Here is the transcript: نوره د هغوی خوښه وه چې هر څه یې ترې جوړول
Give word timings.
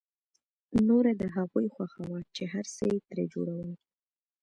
نوره 0.87 1.11
د 1.21 1.23
هغوی 1.35 1.67
خوښه 1.75 2.01
وه 2.09 2.19
چې 2.35 2.43
هر 2.53 2.65
څه 2.75 2.83
یې 2.91 2.99
ترې 3.07 3.25
جوړول 3.33 3.71